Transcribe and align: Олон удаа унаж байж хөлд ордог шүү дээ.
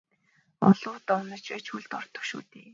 Олон 0.69 0.95
удаа 0.99 1.17
унаж 1.21 1.43
байж 1.51 1.65
хөлд 1.69 1.91
ордог 1.99 2.23
шүү 2.29 2.41
дээ. 2.51 2.67